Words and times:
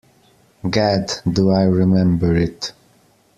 Gad, 0.67 1.13
do 1.31 1.51
I 1.51 1.61
remember 1.65 2.35
it. 2.35 2.71